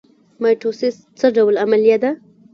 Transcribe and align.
مایټوسیس 0.41 0.95
څه 1.19 1.27
ډول 1.35 1.55
پروسه 1.69 1.97
ده؟ 2.01 2.11